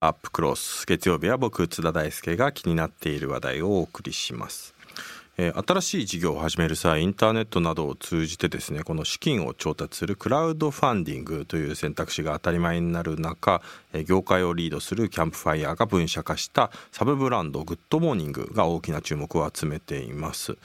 [0.00, 0.86] UP CLOSE。
[0.86, 4.74] 月曜日は僕津田大介が気になっている話題をお送りします。
[5.36, 13.60] えー新しい事業を始める際インターネットなどを通じてですねこの資金を調達するクラウドファンディングという選択肢が当たり前になる中、
[13.92, 20.56] えー業界をリードするキャンプファイヤーが分社化したサブブランド Good Morning が大きな注目を集めています。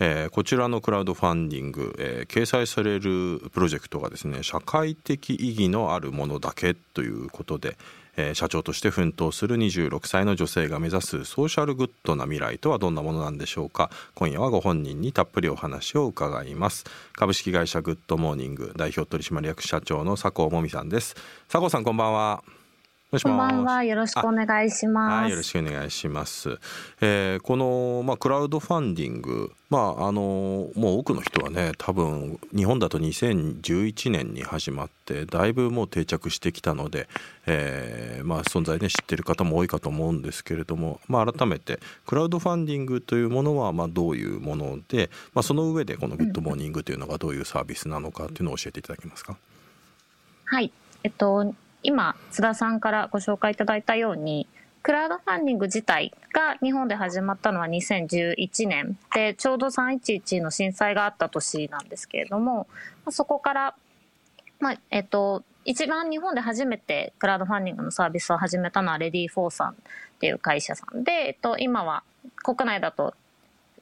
[0.00, 7.76] えーこちらのクラウドファンディング、えー掲載されるプロジェクトがですね社会的意義のあるものだけということで、
[8.16, 13.90] えー社長として奮闘する26歳の女性が目指すソーシャルグッドな未来とはどんなものなんでしょうか。
[14.14, 16.84] 今夜はご本人にたっぷりお話を伺います。
[17.14, 21.16] 株式会社 Good Morning 代表取締役社長の酒向萌実さんです。
[21.48, 22.57] 酒向さんこんばんは。
[23.10, 23.84] こんばんは。
[23.84, 25.22] よろしくお願いします。
[25.22, 26.58] はい、よろしくお願いします。
[27.00, 37.08] えーこの、まあ、クラウドファンディング、まあ、あのもう多くの人はね多分日本だと2011年に始まってだいぶもう定着してきたので、
[37.46, 49.38] えーまあ、存在ね知ってる方も多いかと思うんですけれども、まあ、改めてクラウドファンディングというものはまあどういうもので、まあ、その上でこの Good Morning というのがどういうサービスなのかっていうのを教えていただけますか？
[50.44, 50.70] はい。
[51.04, 51.54] えっと、
[51.88, 54.46] 今、津田さんからご紹介いただいたように、
[54.82, 58.98] クラウドファンディング自体が日本で始まったのは2011年。
[59.14, 62.66] で、ちょうど311の震災があった年なんですけれども、
[63.08, 63.74] そこから、
[64.60, 69.74] まあ、えっと、一番日本で初めてクラウドファンディングのサービスを始めたのは READYFOR さんっ
[70.20, 72.02] ていう会社さんで、えっと、今は
[72.42, 73.14] 国内だと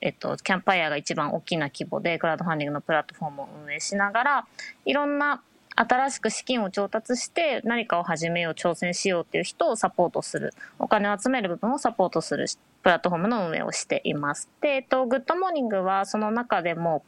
[0.00, 4.46] えっと、キャンパイアが一番大きな規模でクラウドファンディングのプラットフォームを運営しながら
[4.84, 5.42] いろんな
[5.76, 12.46] 新しく資金を調達して何かを始めよう挑戦しようっていう人をサポートするお金を集める部分をサポートする
[12.82, 14.48] プラットフォームの運営をしています。
[14.62, 17.04] で、えっと、 Good Morning はその中でも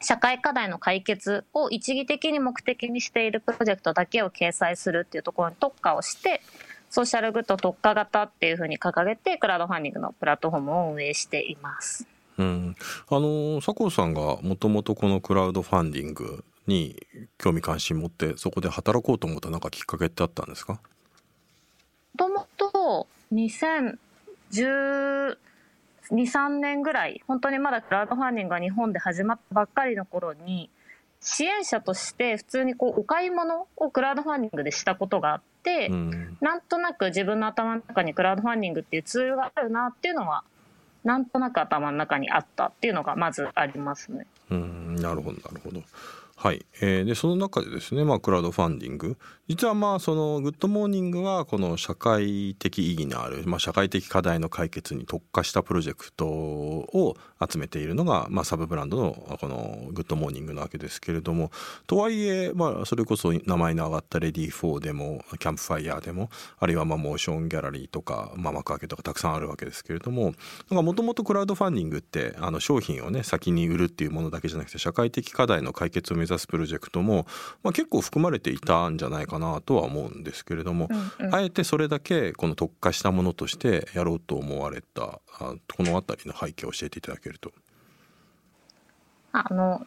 [0.00, 6.40] 社会課題の解決を一義的に目的にしているプロジェクトだけを掲載するっていうところに特化をして
[6.88, 12.06] ソーシャルグッド特化型っていうふうに掲げてクラウドファンディングのプラットフォームを運営しています。
[12.38, 12.74] うん、
[13.10, 20.74] あの佐藤さんがもともとこのクラウドファンディングに興味関心持ってそこで働こうと思ったなんかきっかけってあったんですか？
[20.74, 20.80] も
[22.16, 23.98] ともと2012、
[26.10, 30.70] 3年ぐらい、本当にまだクラウドファンディングが日本で始まったばっかりの頃に、
[31.20, 36.36] 支援者として普通にこうお買い物をクラウドファンディングでしたことがあって、うん。
[36.40, 40.44] なんとなく自分の頭の中にクラウドファンディングっていうツールがあるなっていうのは、
[41.04, 44.26] なんとなく頭の中にあったっていうのがまずありますね。
[44.50, 45.80] うんなるほどなるほど
[46.42, 49.18] はい、えーでその中でですね、まあ、クラウドファンディング。
[49.50, 61.50] 実はまあその Good Morning はこの社会的意義のある、まあ、社会的課題の解決に特化したプロジェクトを集めているのが、まあ、サブブランドのこのグッドモーニングなわけですけれども
[61.88, 66.30] とはいえ、まあ、それこそ名前の挙がった READYFOR でもキャンプファイヤーでも
[66.60, 70.34] あるいはまあモーションギャラリーとか、まあ、 Makuake とかたくさんあるわけですけれども
[70.70, 77.26] もともとクラウドファンディングってあの商品をね先に売るっていうものだけじゃなくて社会的課題の解決を目指すプロジェクトも、
[77.62, 87.52] まあ、結構含まれていたんじゃないかなとは思うんですけれども、うんうんあえてそれだけこの特化したものとしてやろうと思われたあこの辺りの背景を教えていただけると。
[89.32, 89.86] あの、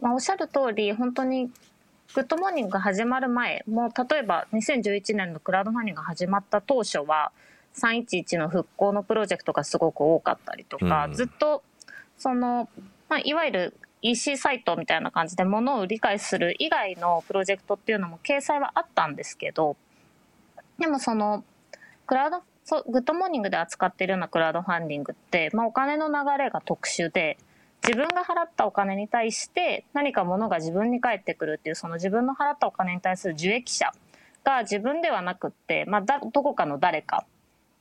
[0.00, 1.50] まあ、おっしゃる通り、本当に、
[2.14, 7.32] グッドモーニングが始まる前、もう例えば2011年のクラウドファンディングが始まった当初は、
[7.76, 11.62] 311の復興のプロジェクトがすごく多かったりとか、うんずっと、
[12.18, 12.68] その、
[13.08, 19.76] まあ、いわゆる EC サイトみたいな感じで物を売り買いする以外のプロジェクトっていうのも掲載はあったんですけど、
[20.78, 21.42] でもその、
[22.06, 22.42] クラウド、
[22.90, 27.38] グッドモーニングで扱ってるようなクラウドファンディングって、まあ、お金の流れが特殊で、
[27.82, 33.92] 自分が払ったお金に対して何か物が自分に返ってくるっていうその自分の払ったお金に対する受益者
[34.42, 37.26] が自分ではなくって、まあ、だどこかの誰か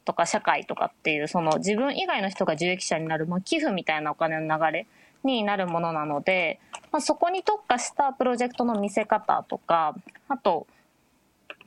[0.03, 4.87] とか社会とかっていうその自分以外の人が受益者になる、まあ、寄付みたいなお金の流れ
[5.23, 6.59] になるものなので、
[6.91, 9.95] まあ、そこに特化したプロジェクトの見せ方とか
[10.27, 10.67] あと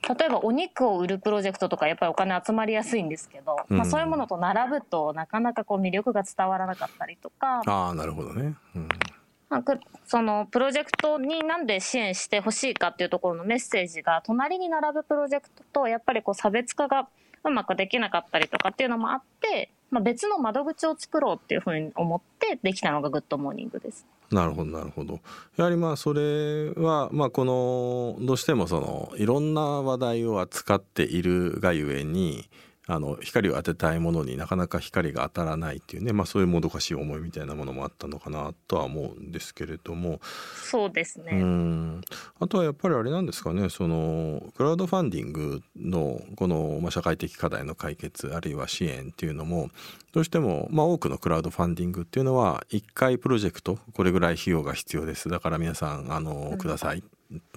[0.07, 7.61] 例えばお肉を売るプロジェクトとかやっぱりお金集まりやすいんですけど、まあ、そういうものと並ぶとなかなかこう魅力が伝わらなかったりとか。
[7.65, 8.55] ああなるほどね。
[8.75, 8.89] うん
[9.49, 17.07] まあくそのプロジェクトになんで支援してほしいかっていうところのメッセージが隣に並ぶプロジェクトとやっぱりこう差別化が
[17.43, 24.05] うまくできなかったりとかっていうのもあって、まあ、別の窓口を作ろうっていうふうに思ってできたのがグッドモーニングです。
[24.31, 25.21] なるほどなるほど
[25.55, 32.49] やはりまあそれはまあこのどうしてもそのいろんな話題を扱っているがゆえに
[32.87, 40.21] あの光を当てたいものになかなか光が当たらないっていうね、まあ、そういうもどかしい思いみたいなものもあったのかなとは思うんですけれども。
[40.63, 41.33] そうですね。
[41.33, 42.01] うん。
[42.39, 49.69] あとはやっぱりあれなんですかねそのクラウドファンディングのこの、まあ、社会的課題の解決あるいは支援っていうのも
[50.13, 55.29] どうしても、まあ、多くのクラウドファンディングっていうのは1回プロジェクトこれぐらい費用が必要です。
[55.29, 57.03] だから皆さんあの、ください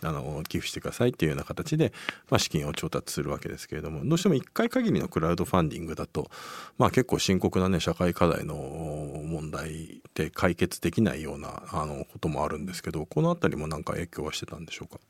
[0.02, 1.92] あの寄付してくださいっていうような形で、
[2.28, 6.30] まあ、資金を調達するわけですけれどもどうしても1回限りのクラウドファンディングだと、
[6.78, 15.00] まあ、結構深刻な、ね、社会課題の問題で解決できないようなあのこともあるんですけどこの辺りも何か影響はしてたんでしょうか？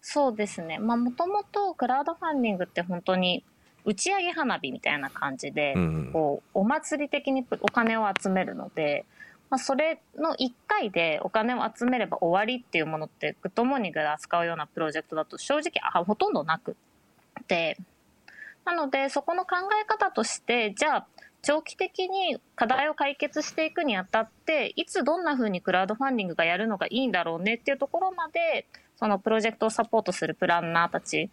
[0.00, 0.78] そうですね。
[0.78, 3.44] もともとクラウドファンディングって本当に
[3.84, 9.04] 打ち上げ花火みたいな感じで、うん、こうお祭り的にお金を集めるので
[9.54, 16.76] まあ、それの1回でお金を集めれば終わりっていうものってグッドモーニングで扱うようなプロジェクトだと正直あほとんどなく
[17.46, 17.78] て。
[18.64, 21.06] なのでそこの考え方としてじゃあ
[21.42, 28.66] 長期的に課題を解決していくにあたっていつどんなふうにクラウドファンディングがやるのがいいんだろうねっていうところまで
[28.96, 31.30] そのプロジェクトをサポートするプランナーたち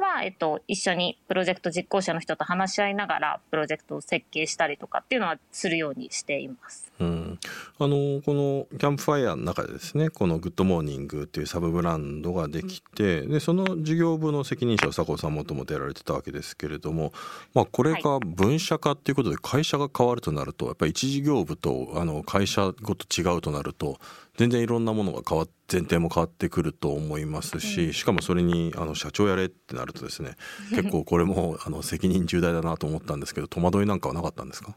[0.00, 6.90] は、えっと、一緒にプロジェクト実行者の人と話し合いながらプロジェクトを設計したりとかっていうのはするようにしています。
[6.98, 7.38] うん、
[7.78, 17.12] あのこのキャンプファイヤーの中でですねこのグッドモーニングっていうサブブランドができて、うん、でその事業部の責任者を酒向さんもともとやられてたわけですけれども、
[17.54, 23.98] まあ、これが分社化っていうことで会社が変わるとなるとやっぱり一事業部とあの会社ごと違うとなると
[24.36, 30.36] 全然いろんなものが変わ前提も変わってくると思いますししかもそれにあの社長やれってなるとですね
[30.70, 34.74] 結構これもあの責任重大だなと思ったんですけど戸惑いなんかはなかったんですか？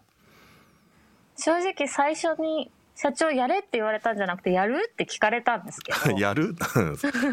[1.37, 6.11] 正直最初に社長やれって言われたんじゃなくてやるって聞かれたんですけど。
[6.19, 6.53] やる？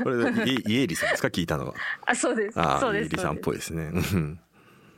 [0.02, 0.32] これ
[0.66, 1.28] イエリさんですか？
[1.28, 1.74] 聞いたのは。
[2.06, 3.02] あそうですあそうです。
[3.04, 3.90] イエリさんっぽいですね。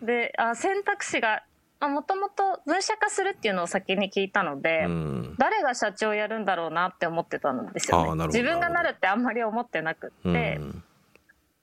[0.01, 1.43] であ選択肢が
[1.89, 8.27] もともと分社化するっていうのを先に聞いたので、うん、誰が社長やるんだろうなって思ってたんですよね。
[8.27, 10.85] 自分がなるってあんまり思ってなくって、うん、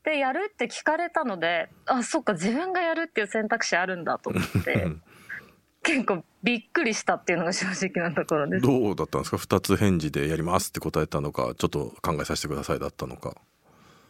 [0.04, 4.88] でやるって聞かれたのであそっか自分がやるっていう選択肢あるんだと思って
[5.84, 8.66] 結構びっくりしたっていうのが正直なところです。
[8.66, 13.36] どうだったんですか？2つ返事でやりますって答えたのかちょっと考えさせてくださいだったのか。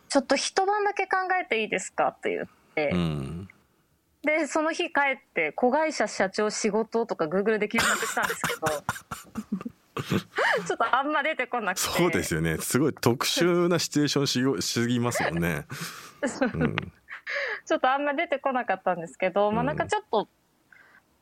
[0.09, 3.47] ちょっと一晩だけ考えていいですかって言って、うん
[4.23, 8.83] でその日帰って子会社社長仕事とかグーグルで検索したんですけど
[10.67, 11.81] ちょっとあんま出てこなくて。
[11.81, 12.57] そうですよね。
[12.57, 15.65] すごい特殊なシチュエーションししすぎますもんね、
[16.53, 16.57] う。
[16.57, 16.75] ん、
[17.65, 20.27] ちょっとあんま出てこなかったんですけど、まあなんかちょっと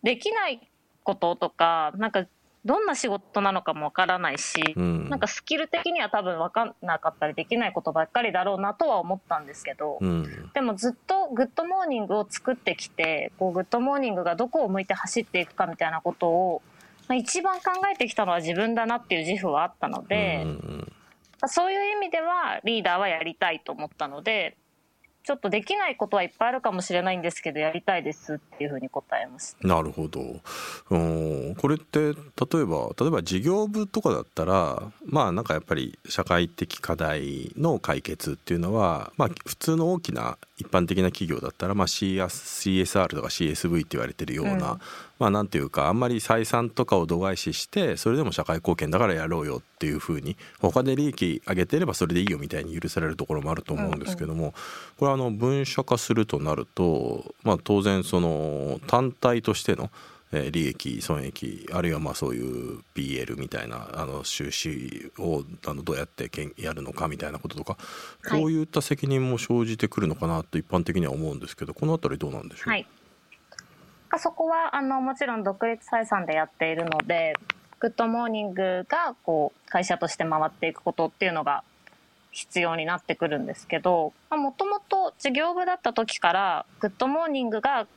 [0.03, 0.69] できない
[1.03, 2.25] こととかなんか
[2.67, 16.61] どんな仕事なのかもわからないし、うん、なんかスキル的には多分分かんなかったりできないことばっかりだろうなとは思ったんですけど、うん、でもずっとグッドモーニングを作ってきてこうグッドモーニングがどこを向いて走っていくかみたいなことを、
[17.07, 20.91] まあ、一番考えてきたのは自分だなっていう自負はあったので、うん、
[21.47, 24.57] そういう意味ではリーダーはやりたいと思ったので
[25.27, 29.57] ちょっとできないことはいっぱいあるかもしれないんですけどやりたいですっていうふうに答えます。
[29.61, 30.21] なるほど。
[30.89, 32.15] うんこれって例え
[32.65, 44.59] ば例えば事業部とかだったらまあなんかやっぱり社会的課題の解決っていうのはまあ普通の大きな一般的な企業だったら、まあ、CSR とか CSV って言われてるような、うん、
[45.19, 54.47] まあなんていうかあんまり採算とかを度外視してそれでも社会貢献だからやろうよっていうふうに他で利益上げてればそれでいいよみたいに許されるところもあると思うんですけども、うん。
[54.47, 54.53] うん、
[54.97, 59.91] これあの分社化するとなると、まあ、当然その単体としての
[60.33, 67.77] え利益損益あるいはまあそういう BL みたいなあの収支をあのどうやってけんやるのかみたいなこととか
[68.29, 72.85] こういった責任も生じてくるのかなと一般的には思うんですけどこの辺りどうなんでしょう、はい、
[74.17, 77.33] そこはあのもちろん独立採算でやっているので
[77.79, 81.63] グッドモーニングがこう会社として回っていくことっていうのが
[82.31, 87.87] 必要になってくるんですけどもともと事業部だった時からグッドモーニングが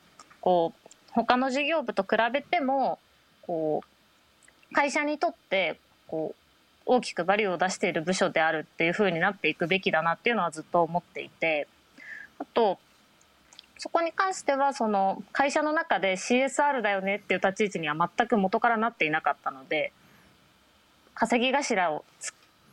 [0.40, 0.79] こう
[1.12, 2.98] 他の事業部と比べても
[3.42, 6.40] こう会社にとってこう
[6.86, 11.68] 大きくバリューを出している部署であるっていう風になっていくべきだなっていうのはずっと思っていて
[12.38, 12.78] あと
[13.78, 19.92] そこに関してはその会社の中で CSR だよねっていう立ち位置には全く元からなっていなかったので
[21.14, 22.04] 稼ぎ頭を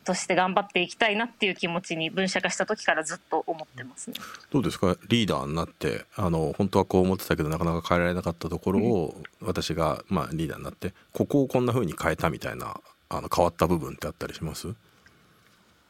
[0.08, 4.16] として頑張っていきたいなっていう気持ちに分社化した時からずっと思ってますね。
[4.50, 4.96] どうですか？
[5.08, 14.74] リーダーになってあの本当はこう思ってたけどなかなか変えられなかったところを、私が、まあ、リーダーになってここをこんなふうに変えたみたいなあの変わった部分ってあったりします？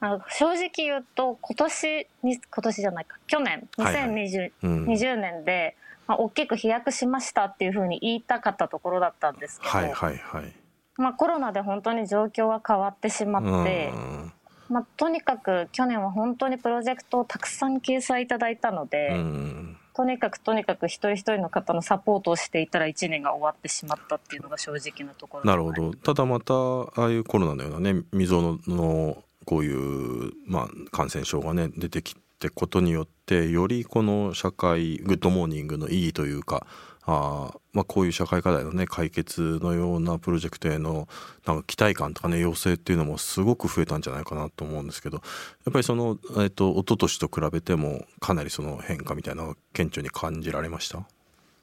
[0.00, 3.18] あの正直言うと今年に今年じゃないか。
[3.28, 3.68] 去年。
[3.78, 4.84] 2020、うん。
[4.86, 5.76] 20年で、
[6.08, 10.52] まあ、大きく飛躍しましたっていうふうに言いたかったところだったんですけど、はいはいはい
[10.98, 14.32] まあ、コロナで本当に状況が変わってしまって、うん。
[14.68, 19.76] まあ、とにかく去年は本当にプロジェクトをたくさん掲載いただいたので、うん。
[19.94, 25.92] とにかくとにかく一人一人の方のサポートをしていたら1年が終わってしまったっていうのが正直なところなるほど。
[25.92, 36.66] ただまたああいうコロナのようなね未曾有のこういう、まあ、感染症がね出てきてことによってよりこの社会グッドモーニングの意義というか
[37.10, 41.08] あ、まあ、こういう社会課題のね解決のようなプロジェクトへの
[41.46, 45.22] なんか期待感とかね要請っていうのもすごく増えたんじゃないかなと思うんですけどや
[45.70, 51.06] っぱりその、えっと一昨年と比べてもかなりその変化みたいなのが顕著に感じられました？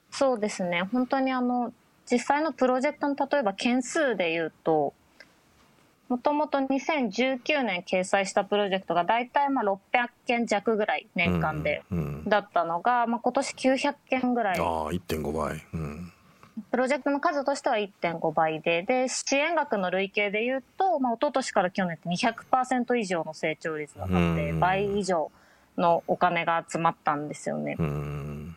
[0.09, 0.81] そうですね。
[0.91, 1.71] 本当にあの
[2.09, 4.93] 実際のプロジェクトの例えば件数でいうと
[6.07, 11.83] もともと2019年掲載したプロジェクトが大体まあ600件弱ぐらい年間で
[12.27, 14.59] だったのが、まあ、今年900件ぐらい。
[14.59, 15.63] ああ1.5倍。
[15.73, 16.11] うん。
[16.71, 18.83] プロジェクトの数としては1.5倍で。
[18.83, 24.59] で支援額の累計でいうと、まあ、一昨年から去年って200%以上の成長率だったのでうん。
[24.59, 25.31] 倍以上
[25.77, 27.75] のお金が集まったんですよね。
[27.79, 28.55] うん。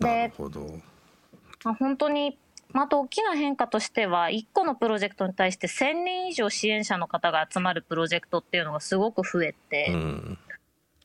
[0.00, 0.60] でなるほど。
[1.64, 2.38] まあ、本当に、
[2.74, 10.38] まあ、あと大きな変化としては1個のプロジェクトに対して1000人以上支援者の方が集まるプロジェクトっていうのがすごく増えて、うん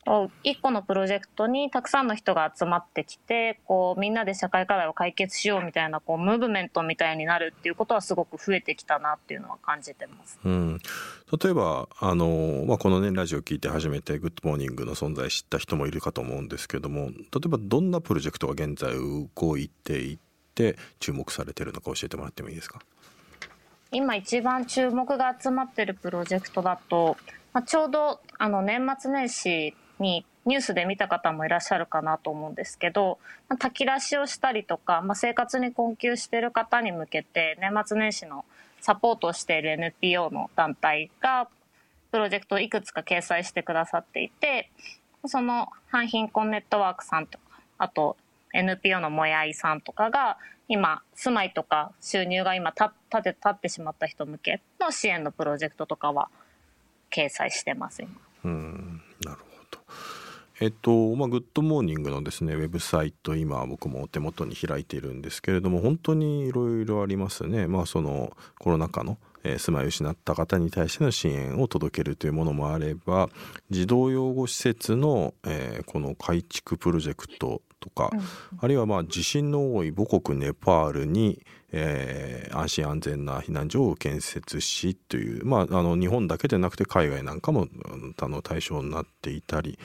[0.06, 10.40] 1個のプロジェクトにたくさんの人が集まってきてこうみんなで社会課題を解決しようみたいなこうムーブメントみたいになるっていうことはすごく増えてきたなっていうのは感じてます。
[10.42, 10.80] うん、
[11.40, 17.12] 例えばあの、まあ、このねラジオ聞いて初めて「グッドモーニング」の存在知った人もいるかと思うんですけども例
[17.44, 18.92] えばどんなプロジェクトが現在
[19.36, 20.29] 動いていて
[20.98, 22.80] 注目されてるのか教えてもらってもいいですか？
[23.92, 27.16] 今一番注目が集まってるプロジェクトだと、
[27.52, 38.44] まあ、ちょうどあの年末年始にニュースで見た方もいらっしゃるかなと思うんですけど、まあ、炊き出しをしたりとか、まあ、生活に困窮している方に向けて年末年始の
[38.80, 41.48] サポートをしている NPO の団体が
[42.12, 44.70] プロジェクトをいくつか掲載してくださっていて
[45.26, 47.44] その反貧困ネットワークさんとか
[47.76, 48.16] あと
[48.52, 50.38] NPO のもやいさんとかが
[50.68, 56.30] 今住まいとか収入が今た絶たれてしまった人向けの支援のプロジェクトとかは
[57.10, 58.02] 掲載してます。
[58.44, 59.78] うんなるほど
[60.60, 73.28] えっとまあ、グッドモーニングのですねウェブサイト今僕もお手元に開いているんですけれども本当にいろいろありますねまあそのコロナ禍の、えー住まいを失った方に対しての支援を届けるというものもあれば
[73.70, 78.10] 児童養護施設の、えーこの改築プロジェクトとか、
[78.58, 81.42] あるいはまあ地震の多い母国ネパールに、
[81.72, 87.68] えー安心安全な避難所を建設しという、まあ、あの日本だけでなくて海外なんかも
[88.20, 89.78] あの対象になっていたり、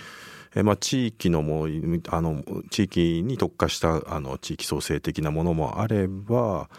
[0.56, 1.70] えーまあ、地域のもう
[2.10, 6.70] あの地域に特化したあの地域創生的なものもあれば、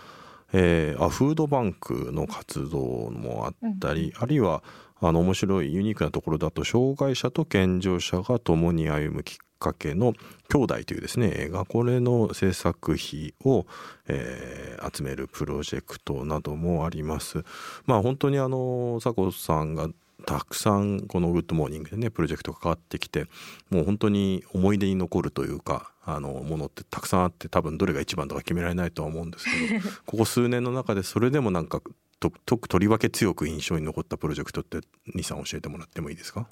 [0.59, 4.63] えーあフードバンクの活動もあったり、あるいは
[5.01, 10.15] あの面白いユニークなところだと障害者と健常者が共に歩むきっかけの
[10.49, 13.67] 「兄弟」というですね映画これの制作費を、
[14.09, 17.45] えー集めるプロジェクトなどもあります。
[17.87, 19.89] まあ本当にあの酒向さんが
[20.25, 23.27] たくさんこの「グッドモーニング」でねプロジェクトが関わってきて
[23.69, 31.81] もう本当に思い出に残るというかあのものってたくさんあって多分どれが一番とか決められないとは思うんですけど ここ数年の中でそれでもなんか
[32.21, 34.79] とととりわけ強く印象に残ったプロジェクトって
[35.15, 36.47] 兄さん教えてもらってもいいですか？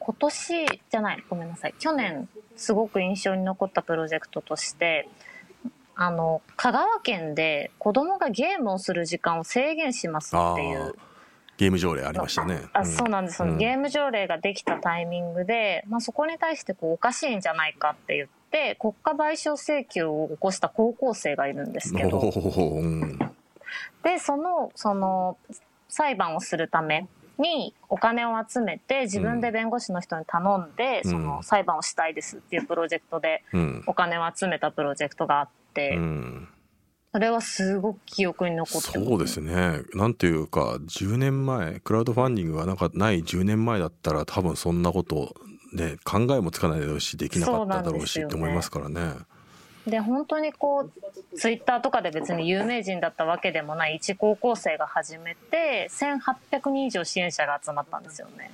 [0.00, 1.74] 今年じゃないごめんなさい。
[1.78, 5.08] 去年すごく印象に残ったプロジェクトとして
[5.94, 10.94] あの香川県で子供がゲームをする時間を制限しますっていう
[11.58, 12.62] ゲーム条例ありましたね。
[12.72, 13.58] あそうなんです、うん。
[13.58, 22.20] ゲーム条例ができたタイミングで、まあ、そこに対してこうおかしいんじゃないかって言って国家賠償請求を起こした高校生がいるんですけど。
[22.20, 23.18] うん。
[24.02, 25.36] でそのその
[25.88, 27.06] 裁判をするため
[27.38, 31.10] にお金を集めて自分で弁護士の人に頼んで、うん。
[31.10, 33.84] その裁判をしたいですっていうプロジェクトでうん。
[33.86, 36.48] お金を集めたプロジェクトがあって、うん。
[37.12, 39.82] それはすごく記憶に残ってそうですね。
[39.94, 45.34] なんていうか10年前クラウドファンディングがなんかない10年前だったら多分そんなこと
[45.72, 49.14] ね考えもつかないだろうしできなかっただろうしって思いますからね。
[49.86, 50.90] で本当にこ
[51.32, 58.50] うツイッターとかで別に有名人だったわけでもない一高校生が始めて1800人以上支援者が集まったんですよね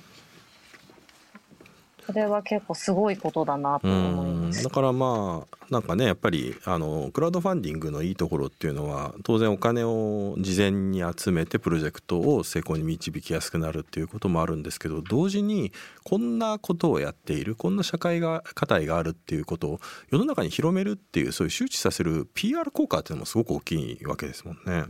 [2.07, 15.73] それは結構すごいことだなと思いますだからまあなんかねやっぱりあのクラウドファンディングのいいところっていうのは当然お金を事前に集めてプロジェクトを成功に導きやすくなるっていうこともあるんですけど同時に
[16.05, 24.85] こんなことをやっているこんな社会が課題があるっていうことを世の中に広めるっていうそういう周知させる PR 効果っていうのもすごく大きいわけですもんね。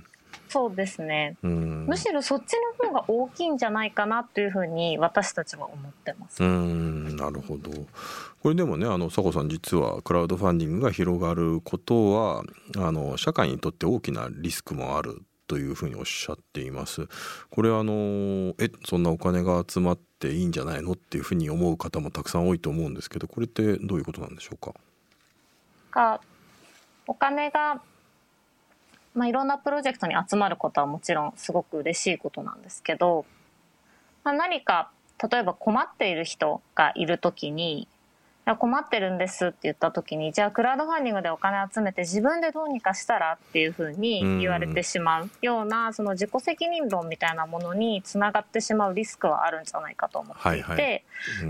[0.50, 6.44] そうですね、むしろそっちの方が大きいんじゃないかなというふうに私たちは思ってます。
[6.44, 7.15] うん。
[7.15, 7.70] なるほど。
[8.41, 12.44] これでもねあの佐古さん実はクラウドファンディングが広がることは
[12.77, 17.08] あの社会にとって大きなリスクもあるというふうにおっしゃっています。
[17.50, 24.74] これあのえそんなお金が集まっていいんじゃないのっていうふうに思う方もたくさん多いと思うんですけどこれってどういうことなんでしょうか？
[25.91, 26.22] か
[27.08, 27.82] お金が
[29.17, 33.25] まあ、いろんなプロジェクトに集まることはもちろんすごく嬉しいことなんですけど、
[34.24, 34.91] まあ、何か
[35.31, 37.88] 例えば困っている人がいる時に
[38.59, 51.03] 困ってるんですって言った時にじゃあクラウドファンディングでお金集めて自分でどうにかしたらっていうふうに言われてしまうようなその自己責任論みたいなものにつながってしまうリスクはあるんじゃないかと思っていて、はいはい。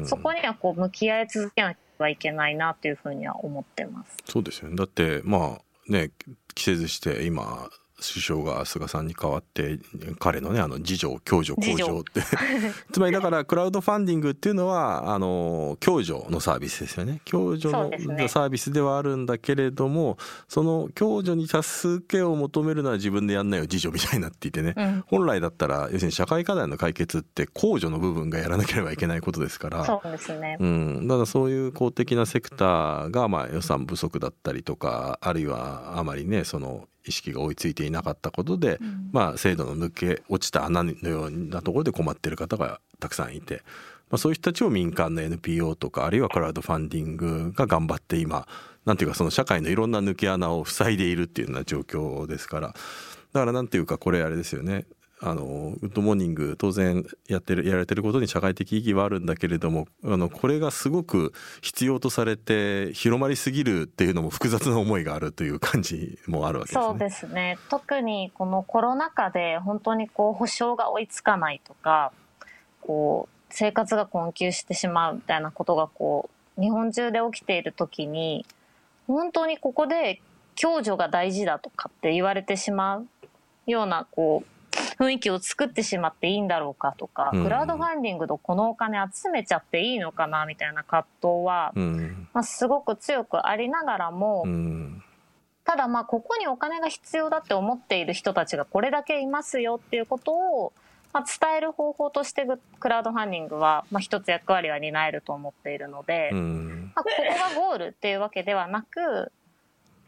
[0.06, 4.18] そこにはこう向き合い続けなきゃいけないなというふうには思ってます。
[4.26, 4.76] そうですよね。
[4.76, 6.12] だってまあね
[6.56, 9.80] 着せずして今首相が菅さんに代わって
[10.20, 12.22] 彼のねあの自助共助向上って。
[12.92, 17.22] つまりだからクラウドファンディングっていうのはあの共助のサービスですよね。
[17.26, 29.86] 共助の、ね、サービスではあるんだけれどもその共助に助けを求めるのは自分でやんないよ自助みたいになっていてね、うん、本来だったら要するに社会課題の解決って公助の部分がやらなければいけないことですから。
[29.86, 43.64] そうですね、うん、だそういう公的なセクターがまあ予算不足だったりとかあるいはあまりねその意識が追いついていなかったことで、うん、まあ制度の抜け落ちた穴のようなところで困ってる方がたくさんいて、
[44.10, 48.48] まあ、そういう人たちを民間の NPO とかあるいはクラウドファンディングが頑張って今
[48.86, 52.74] なんていうかその社会のいろんな抜け穴を塞いでいるっていうような状況ですから。
[53.34, 54.86] だからなんていうかこれあれですよね
[55.20, 66.86] あのグッドモーニング当然やってるやられてることに社会的意義はあるんだけれどもあのこれがすごく必要とされて広まりすぎるっていうのも複雑な思いがあるという感じもあるわけですね。
[66.86, 72.12] そうですね特にこのコロナ禍で本当にこう保障が追いつかないとか
[72.82, 78.46] こう生活が困窮してしまうみたいなことがこう日本中で起きている時に
[79.08, 80.22] 本当にここで
[80.60, 83.08] 共助が大事だとかって言われてしまう
[83.66, 84.57] ようなこう
[85.00, 91.72] 雰囲気を作ってしまっていいんだろうかとか、クラウドファンディングとこのお金集めちゃっていいのかなみたいな葛藤は、
[92.34, 94.46] まあ、すごく強くありながらも、
[95.64, 100.74] ただまあここにお金が必要だって思っている人たちがこれだけいますよっていうことを、
[101.14, 102.46] まあ、伝える方法として
[102.80, 109.32] クラウドファンディングは、まあ、一つ役割は担えると思っているので、まあ、ここがゴールっていうわけではなく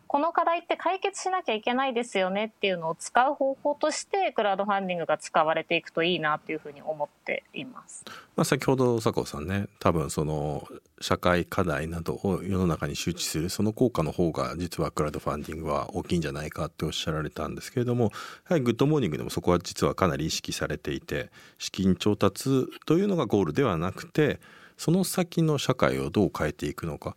[0.10, 8.04] この課題って解決しなきゃいけないですよねっていうのを伝える方法としてクラウドファンディングが使われていくといいなというふうに思っています。
[8.36, 10.68] まあ、先ほど酒向さんね多分その
[11.00, 18.10] 社会課題などを世の中に周知するその効果の方が実はクラウドファンディングは大きいんじゃないかっておっしゃられたんですけれどもや
[18.46, 24.40] はりグッドモーニングでもそこは実はかなり意識されていて資金調達というのがゴールではなくて
[24.76, 27.16] その先の社会をどう変えていくのか。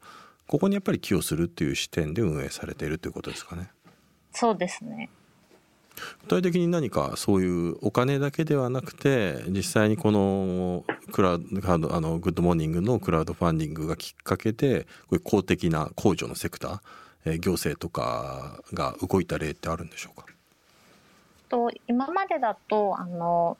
[0.53, 3.71] ここにやっぱり寄与するっていう視点で運営されているということですかね。
[4.33, 5.09] そうですね。
[6.25, 11.41] 具体的に何かそういうお金だけではなくて実際にこのクラウ
[11.81, 16.81] ドあのグッドモーニングのクラウドファンディングがきっかけでこういう公的な公助のセクター、
[17.25, 20.27] え行政とかが動いた例ってあるんでしょうか？
[21.49, 23.57] と今までだとあの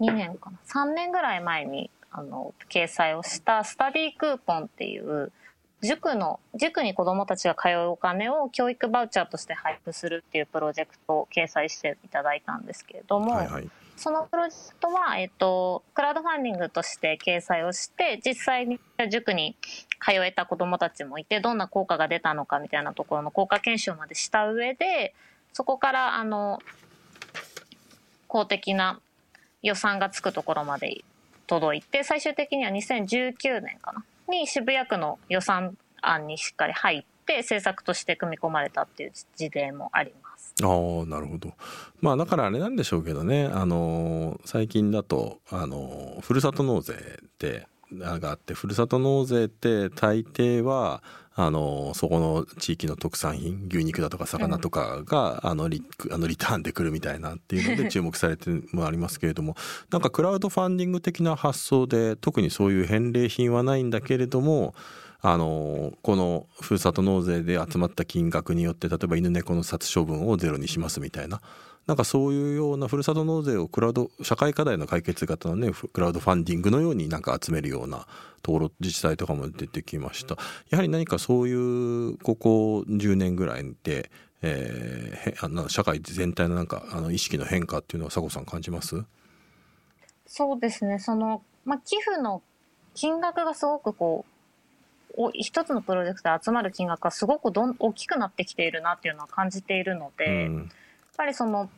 [0.00, 5.30] 2年かな？3年ぐらい前にあの掲載をしたスタディクーポンっていう
[5.82, 18.78] 塾の、塾に子供たちが通うお金を教育バウチャーとして配布するっていうプロジェクトを掲載していただいたんですけれども、はいはい、そのプロジェクトは、えっと、クラウドファンディングとして掲載をして、実際に
[19.10, 19.56] 塾に
[20.04, 25.14] 通えた子供たちもいて、どんな効果が出たのかみたいなところの効果検証までした上で、
[25.52, 26.60] そこから、あの、
[28.26, 29.00] 公的な
[29.62, 31.02] 予算がつくところまで
[31.46, 34.04] 届いて、最終的には2019年かな。
[34.30, 40.54] に渋谷区の予算案にしっかり入って政策として組み込まれたっていう事例もあります。
[40.62, 41.52] ああなるほど
[42.00, 46.96] まあだからあれなんでしょうけどねあの最近だとあのふるさと納税っ
[47.38, 51.02] てがあってふるさと納税って大抵は
[51.42, 59.56] あのそこの地域の特産品牛肉だとか魚とかが、うん、あのリあのリターンでくるみたいなっていうので注目されてもありますけれども
[59.90, 64.74] なんかクラウドファンディング的な発想で特にそういう返礼品はないんだけれども
[65.22, 71.40] あのこのふるさと納税で集まった金額によって例えば犬猫の殺処分をゼロにしますみたいな
[71.86, 78.06] なんかそういうようなふるさと納税をクラウド社会課題の解決型のねクラウドファンディングのようになんか集めるような
[78.42, 80.36] ところ自治体とかも出てきました。
[80.70, 84.10] やはり何かそういうここ10年ぐらいで、
[84.42, 89.04] えー、あの社会全体のなんかあの意識の変化っていうのは佐古さん感じます？
[90.26, 90.98] そうですね。
[91.00, 92.42] その、まあ、寄付の
[92.94, 94.30] 金額がすごくこう
[95.16, 100.70] お一つのプロジェクトで集まる金額がすごくどん大きくなってきているなっていうのは感じているので、うん、
[101.16, 101.68] ぱりその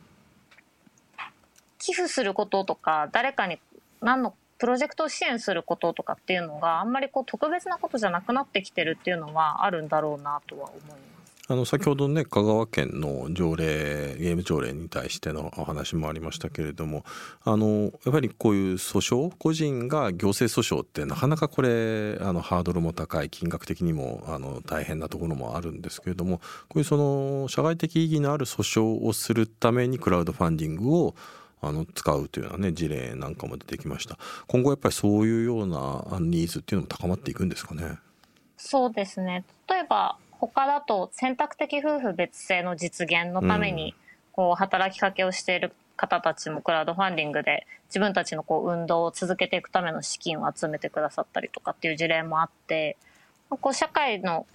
[1.77, 3.59] 寄付することとか誰かに
[4.01, 11.12] 何のプロジェクトを支援することとかっていうのがあんまりこう特別なことじゃなくなってきてるっていうのはあるんだろうなとは思います。
[11.49, 17.03] あの先ほどね香川県の条例ゲーム条例に対してのお話もありましたけれども
[17.43, 26.37] あのやっぱりこういう訴訟個人が行政訴訟ってなかなかこれあのハードルも高い金額的にもあの大変なところもあるんですけれども
[26.69, 31.13] こういうその社会的意義のある訴訟をするためにクラウドファンディングを
[31.61, 34.17] あの使うというようなね事例なんかも出てきました。
[34.47, 37.99] 今後やっぱりそういうようなニーズっていうのも高まっていくんですかね？
[38.55, 39.43] そうですね。
[39.69, 43.95] 例えば他だと選択的夫婦別姓の実現のために
[44.31, 52.97] こう働きかけをしている方たちもクラウドファンディングで自分たちのこう運動を続けていくための資金を集めてくださったりとかっていう事例もあって
[53.49, 54.47] こう社会の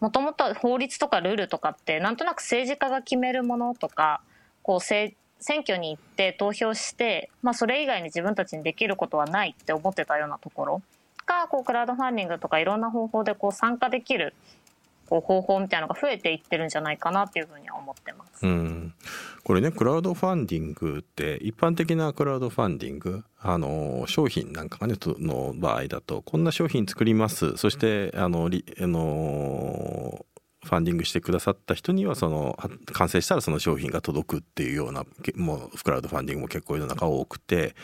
[0.00, 4.20] もともと法律とかルールとかってなんとなく政治家が決めるものとか
[4.62, 5.14] こう選
[5.60, 10.82] 挙に行って投票して、まあ、それ以外に自分たちにできることはないって思ってたようなところ
[11.26, 14.34] がこうクラウドファンディングとかいろんな方法でこう参加できる
[15.12, 18.46] こう方法みたいなのが増えていってるんじゃないかなっていうふうには思ってます。
[18.46, 18.94] うん、
[19.44, 30.24] これねクラウドファンディングって一般的なクラウドファンディングあの商品なんかがねの場合だとこんな商品作りますそしてあのあの
[30.64, 32.56] ファンディングしてくださった人にはその
[32.92, 37.74] 完成したらその商品が届くっていうようなもうクラウドファンディングも結構世の中多くて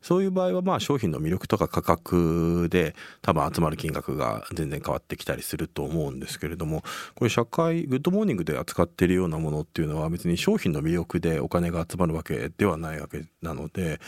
[0.00, 6.82] そういう場合はまあ商品の魅力とか価格で多分集まる金額が全然変わってきたりすると思うんですけれども
[7.14, 14.00] これ社会グッドモーニングで扱ってるようなものっていうのは別に商品の魅力でお金が集まるわけではないわけなので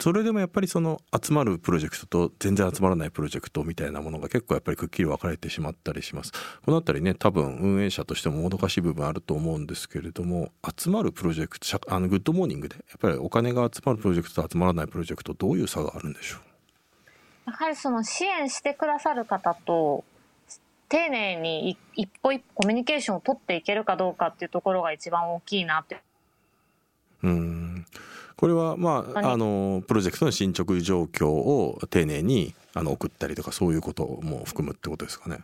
[0.00, 6.30] それでもやっぱりその集まるプロジェクトと全然集まらないプロジェクトみたいなものが結構やっぱりくっきり分かれてしまったりします。
[6.32, 16.38] この辺りね多分運営者としてももどかしい部分あると思うんですけれども集まるプロジェクトあのグッドモーニングでやっぱりお金が集まるプロジェクトと集まらないプロジェクトどういう差があるんでしょ
[17.46, 17.50] う？
[17.50, 20.04] やはりその支援してくださる方と
[20.88, 26.00] 丁寧に一歩一歩コミュニケーションを取っていけるかどうかっていうところが一番大きいなって。
[27.24, 27.86] うん
[28.44, 35.38] これはまああのプロジェクトの進捗状況を丁寧にあの送ったりとかそういうことも含むってことですかね。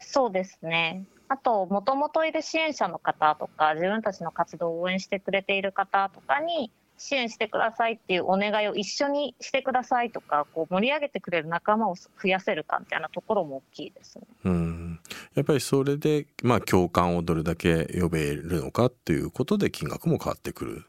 [0.00, 1.04] そうですね。
[1.28, 14.24] あともともといる支援者の方とか自分たちの活動を応援してくれている方とかに支援してくださいっていうお願いを一緒にしてくださいとかこう盛り上げてくれる仲間を増やせるかみたいなところも大きいですね。
[14.46, 15.00] うん
[15.34, 20.84] やっぱりそれで、まあ、共感をどれだけ呼べるのかっていうことで金額も変わってくる。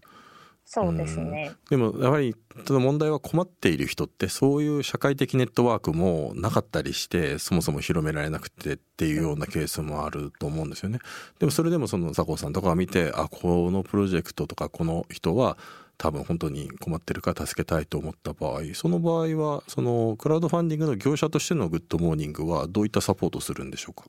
[0.68, 11.00] そうですね、でもやはりその問題は困っている人ってそういう社会的ネットワークもなかったりしてそもそも広められなくてっていうようなケースもあると思うんですよね。
[11.38, 15.56] でもそれでもその酒向さんとかが見てあこのプロジェクトとかこの人は
[16.00, 24.06] 多分本当に困ってるから助けたいと思った場合その場合はそのクラウドファンディングの業者としてのグッドモーニングはどういったサポートするんでしょうか？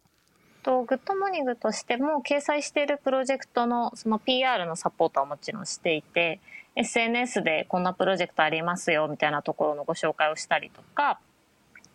[0.67, 6.41] と、グッドモーニングとしても掲載しているプロジェクトのその PR のサポートはもちろんしていて、
[6.75, 11.21] SNS でこんなプロジェクトありますよみたいなところのご紹介をしたりとか、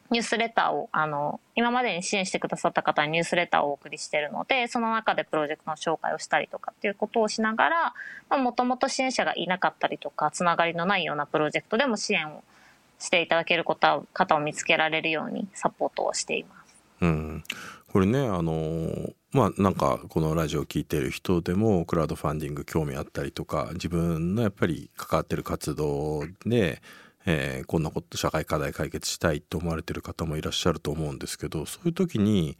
[0.09, 7.93] ニュースレターを、あの、今までに支援してくださった方にニュースレターをお送りしているので、その中でプロジェクトの紹介をしたりとかっていうことをしながら、
[8.29, 12.43] まあ、もともと支援者がいなかったりとか、つながりのないようなプロジェクトでも支援を
[12.99, 13.97] していただける方
[14.35, 16.61] を見つけられるようにサポートをしています。
[17.01, 17.43] うん。
[17.91, 26.81] これねあのまあなんかこのラジオを聴いてる人でもクラウドファンディング興味あったりとか自分のやっぱり関わってる活動で、
[27.25, 32.57] えー、こんなこと社会課題解決したいと思われてる方もいらっしゃると思うんですけどそういう時に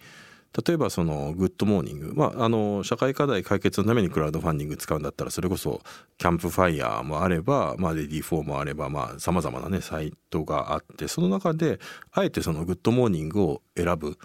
[0.66, 5.80] 例えばそのグッドモーニング、まあ、あの社会課題解決のためにクラウドファンディング使うんだったらそれこそ
[6.18, 11.80] キャンプファイヤーもあれば、まあ、レディフォーもあればさまざまなねサイトがあってその中で
[12.12, 14.18] あえてそのグッドモーニングを選ぶ。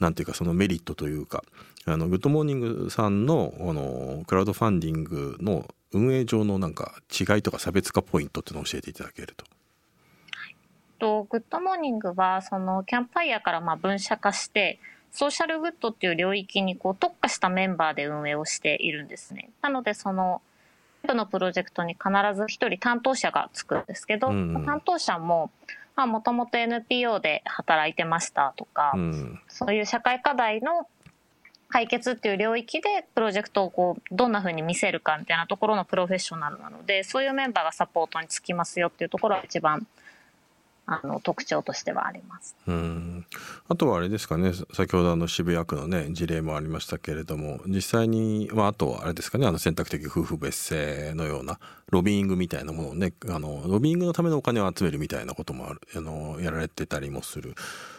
[0.00, 1.42] なんていうかそのメリットというか
[1.86, 9.44] あのグッドモーニングさんのあのクラウドファンディングの運営上のなんか違いとか差別化ポイントっていうのを教えていただけると。
[10.98, 14.80] とグッドモーニングはそのキャンプファイヤーからまあ分社化して
[15.12, 19.50] ソーシャルグッドっていう領域にこう特化したメンバーで運営をしているんですね。
[19.62, 20.42] なのでその
[21.06, 25.50] 部のプロジェクトに必ず一人担当者がつくんですけど、うんうん、担当者も
[26.06, 30.86] もともと NPO で働いてましたとか、うん、そういう社会課題の
[31.68, 39.86] 解決っていう領域でプロジェクトをこうどんな風に見せるかみたいなところのプロフェッショナルなのでそういうメンバーがサポートにつきますよっていうところが一番
[40.90, 42.56] あの特徴としてはあります。
[42.66, 43.26] うん
[43.68, 57.54] あとはあれですかね先ほどあの渋谷区のね事例もありましたけれども実際に、まあ、あとはあれですかねあの選択的夫婦別姓のようなロビーイングみたいなものをねあのロビーイングのためのお金を集めるみたいなこともあるあのやられてたりもする。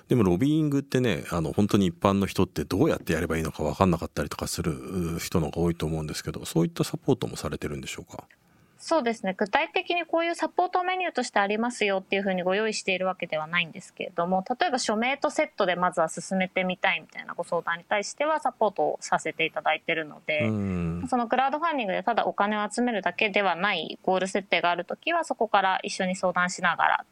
[0.07, 8.23] でもロビーイングってねあの本当に一般の人ってどうやってやればいいのか分かんなかったりとかする人の方が多いと思うんですけどそういったサポートもされてるんでしょうか？
[8.81, 9.35] そうですね。
[9.37, 20.47] 具体的にこういうサポートメニューとしてありますよっていうふうにご用意しているわけではないんですけれども、例えば署名とセットでまずは進めてみたいみたいなご相談に対してはサポートをさせていただいているので、
[21.09, 27.05] そのクラウドファンディングでただお金を集めるだけではないゴール設定があるときは、そこから一緒に相談しながら、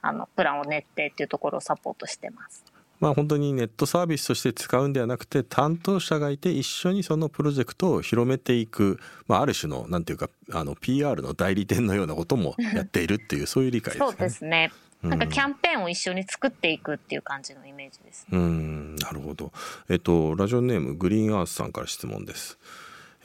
[0.00, 2.64] あの、プランを練ってっていうところをサポートしてます。
[3.00, 14.10] まあ、本当にネットサービスとして使うんではなくて担当者がいて一緒にそのプロジェクトを広めていく、まあ、ある種のなんていうかあの PR の代理店のようなこともやっているっていうそういう理解ですね。
[14.10, 19.52] そうですねなんかキャンペーンを一緒に作っていくっていう感じのイメージです、ね、うんなるほど。
[19.88, 22.58] えっとラジオネームグリーンアースさんから質問です。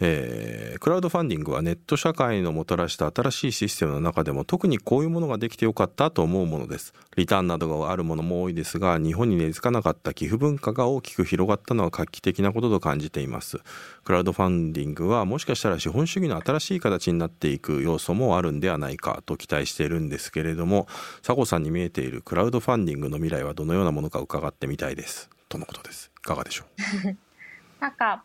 [0.06, 6.94] えー、クラウドファンディングはネット社会のもたらした新しいシステムの中でも特にこういうものができてよかったと思うものです。
[7.16, 13.60] リターンなどがあるものも多いですが、日本に根付かなかった寄付文化が大きく広がったのは画期的なことと感じています。
[14.04, 20.86] クラウドファンディングはもしかしたら資本主義の新しい形になっていく要素もあるんではないかと期待しているんですけれども、
[21.26, 25.30] 佐古さんに見えているクラウドファンディングの未来はどのようなものか伺ってみたいです。
[25.48, 26.12] とのことです。
[26.20, 26.66] いかがでしょ
[27.08, 27.16] う？
[27.80, 28.24] なんか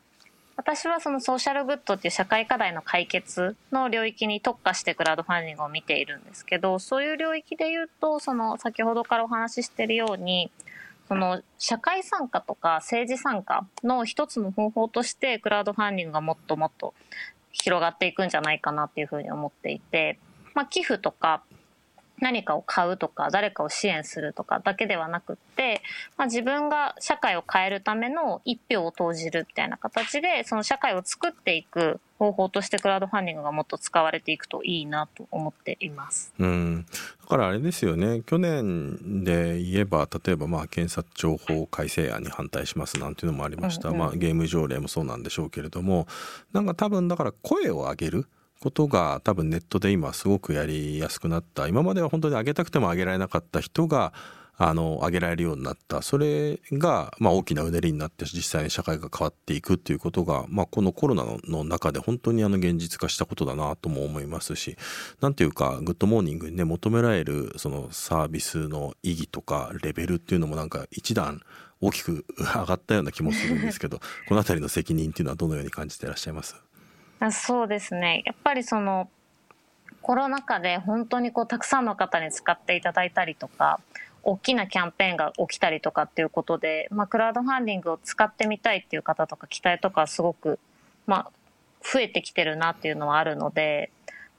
[0.58, 10.50] 私はそのソーシャルグッドっていう社会課題の解決の領域に特化してクラウドファンディングを見ているんですけど、そういう領域で言うと、その先ほどからお話ししているように、
[11.06, 16.92] その社会参加とか政治参加の一つの方法としてクラウドファンディングがもっともっと
[17.52, 20.18] 広がっていくんじゃないかなっていうふうに思っていて、
[20.54, 21.44] まあ、寄付とか
[22.20, 25.82] 何かを買うとか誰かを支援するとかだけではなくって、
[26.16, 36.34] まあ、自分が社会を変えるための一票を投じるみたいな形でその社会を作っていく方法としてクラウドファンディングがもっと使われていくといいなと思っています。
[36.38, 36.86] うん。
[37.22, 38.22] だからあれですよね。
[38.22, 46.06] 去年で言えば例えばまあ検察庁法改正案に反対しますなんていうのもありました、うんうん、まあ、ゲーム条例もそうなんでしょうけれども
[46.52, 48.26] なんか多分だから声を上げる
[48.60, 51.68] ことが多分ネットで今すごくやりやすくなった。
[51.68, 54.12] 今までは本当に上げたくても上げられなかった人が
[54.60, 56.02] あの上げられるようになった。
[56.02, 64.76] それが、まあ、大きなうねりになって実際に社会が変わっていくっていうことが、まあ、このコロナの中で本当にあの現実化したことだなとも思いますし
[65.20, 71.40] なんていうかグッドモーニングにね求められるそのサービスの意義とかレベルっていうのもなんか一段
[71.80, 76.56] 大きく上がったような気もするんですけど この辺りの責任っていうのはどのように感じていらっしゃいます？
[77.32, 78.22] そうですね。
[78.24, 79.08] やっぱりその、
[80.02, 83.80] コロナ禍で本当にこうたくさんの方に使っていただいたりとか、
[84.22, 90.58] 大きなキャンペーンが起きたりとかっていうことで、まあ、クラウドファンディングを使ってみたいっていう方とか期待とかすごく、
[91.06, 91.30] まあ、
[91.82, 93.90] 増えてきてるなっていうのはあるので、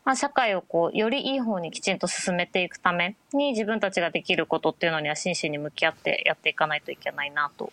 [0.06, 7.72] まあ、社会をこう、よりいい方にきちんと進めていくために自分たちができることっていうのには真摯に向き合ってやっていかないといけないなと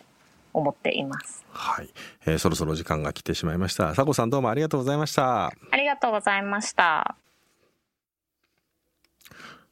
[0.57, 1.45] 思っています。
[1.51, 1.89] はい、
[2.25, 3.89] えー、そろそろ時間が来てしまいました。
[3.89, 5.47] 佐古さんどうもありがとうございました。
[5.47, 7.15] ありがとうございました。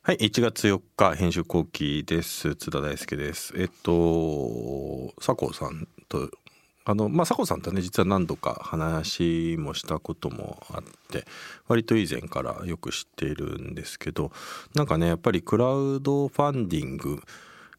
[0.02, 2.56] はい、1月4日編集後期です。
[2.56, 3.54] 津田大輔です。
[3.58, 6.30] えっと佐古さんと
[6.88, 11.26] あのまあ佐古さんとね実は何度か話もしたこともあって
[11.68, 14.32] 割と以前からよく知っているんですけど
[14.76, 17.24] なんかねやっぱりクラウドファンディング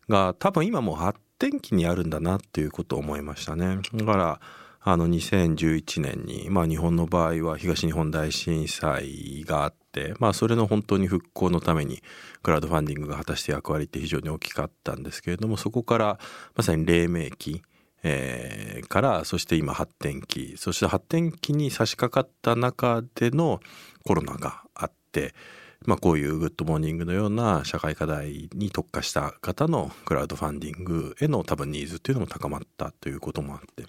[0.08, 3.78] が多分今も発転機にあるんだなっていうことを思いましたね。
[3.94, 4.40] だから
[4.88, 12.02] あの2011年に、まあ、日本の場合は東日本大震災があって、まあ、それの本当に復興のために
[12.44, 16.20] クラウドファンディングが果たした役割って非常に大きかったんですけれどもそこから
[16.54, 17.62] まさに黎明期、
[18.04, 23.58] えー、からそして今発展期そして発展期に差し掛かった中での
[24.04, 25.34] コロナがあって
[25.84, 33.84] まあ、こういうグッドモーニングのような社会課題に特化した方のクラウドファンディングへの多分ニーズっていうのも高まったということもあって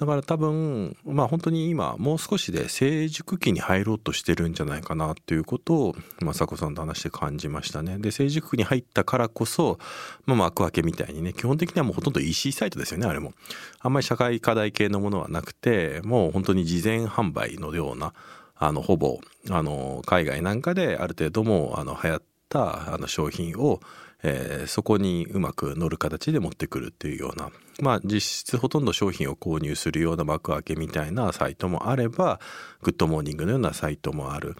[0.00, 7.98] だから多分まあ本当に今もう少しで成熟期に入ろうとしてるんじゃないかなっていうことを雅子さんと話して感じましたね。
[7.98, 9.78] で成熟期に入ったからこそ、
[10.24, 13.34] まあ、幕開けみたいにね基本的にはもうほとんど EC サイトですよねあれも。
[13.80, 18.14] あんまり社会課題系のものはなくてもう本当に事前販売のような
[18.60, 19.18] あのほぼ
[19.48, 23.80] あの海外なんかである程度もあの流行ったあの商品を、
[24.22, 32.38] えー、そこにうまく乗る形で持ってくるっていうようなまあ実質ほとんど商品を購入するような Makuake みたいなサイトもあれば
[32.82, 34.56] グッドモーニングのようなサイトもある。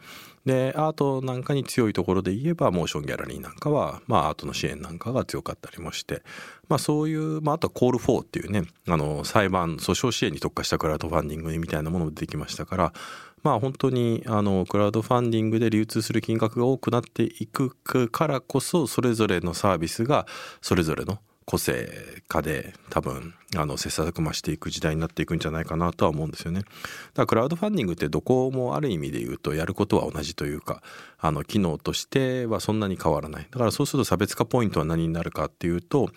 [0.47, 6.23] でアートなんかに強いところで言えばモーションギャラリーなんかは、まあ、アートの支援なんかが強かったりもして、
[6.69, 12.93] まあ、そういう、まあ、あとは CALL4っていうねあの裁判訴訟支援に特化したクラウドファンディングみたいなものも出てきましたから
[13.43, 17.71] まあ本当にあのクラウドファンディングで流通する金額が多くなっていく
[18.09, 20.27] からこそそれぞれのサービスが
[20.61, 21.19] それぞれの
[21.51, 26.61] 個性化で多分あの切磋琢磨していく時代になっていくんじゃないかなとは思うんですよね。
[26.61, 26.71] だか
[27.23, 30.81] らクラウドファンディングってどこもある意味で言うとやることは同じというか
[31.19, 33.49] あの機能としてはそんなに変わらない。
[33.51, 36.11] だからそうすると差別化ポイントは何になるかっていうと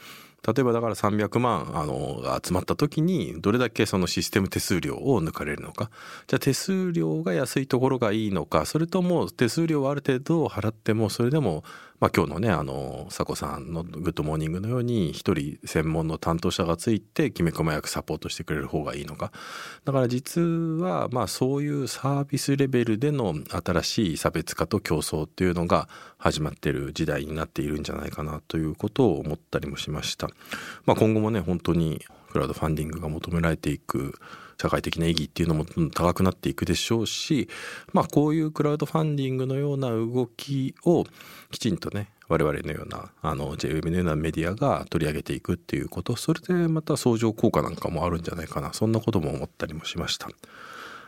[0.45, 5.89] 例えばだから300万あのが集まった時にどれだけそのシステム手数料を抜かれるのか。
[6.27, 8.65] じゃあ手数料が安いところがいいのか。
[8.65, 11.63] それとも手数料はある程度払ってもそれでも
[11.99, 19.31] まあ、今日のねあの酒向さんの「グッドモーニング」のように一人専門の担当者がついてきめ細やかにサポートしてくれる方がいいのか
[19.85, 30.29] だから実はまあそういうサービスレベルでの新しい差別化と競争っていうのが始まってる時代になっているんじゃないかなということを思ったりもしました。
[30.85, 32.01] まあ、今後もね本当に
[32.31, 34.15] クラウドファンディングが求められていく
[34.61, 37.49] 社会的な意義っていうのも高くなっていくでしょうし、
[37.91, 41.05] まあ、こういうクラウドファンディングのような動きを
[41.51, 50.29] きちんとね我々のようなあの JWEB のようなメディアが取り上げていくっていうことそれでまた相乗効果なんかもあるんじゃないかなそんなことも思ったりもしました。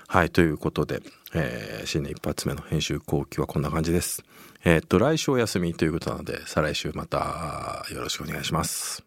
[0.08, 1.02] はいということで、
[1.34, 4.24] えー、新年一発目の編集後期はこんな感じです。
[4.64, 9.04] えー、っと来週お休みということなので再来週またよろしくお願いします。